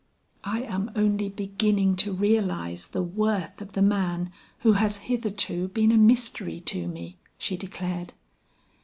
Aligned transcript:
"I 0.43 0.63
am 0.63 0.89
only 0.95 1.29
beginning 1.29 1.95
to 1.97 2.11
realize 2.11 2.87
the 2.87 3.03
worth 3.03 3.61
of 3.61 3.73
the 3.73 3.83
man 3.83 4.31
who 4.61 4.73
has 4.73 4.97
hitherto 5.05 5.67
been 5.67 5.91
a 5.91 5.95
mystery 5.99 6.59
to 6.61 6.87
me," 6.87 7.19
she 7.37 7.55
declared. 7.55 8.13